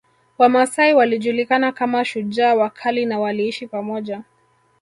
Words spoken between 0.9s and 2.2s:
walijulikana kama